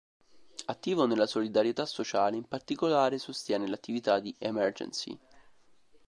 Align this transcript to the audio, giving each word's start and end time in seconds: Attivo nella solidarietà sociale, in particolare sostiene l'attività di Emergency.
Attivo 0.65 1.05
nella 1.05 1.27
solidarietà 1.27 1.85
sociale, 1.85 2.35
in 2.35 2.45
particolare 2.47 3.19
sostiene 3.19 3.67
l'attività 3.67 4.17
di 4.19 4.33
Emergency. 4.39 5.15